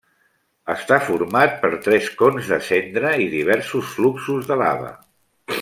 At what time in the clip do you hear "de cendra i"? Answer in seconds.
2.55-3.31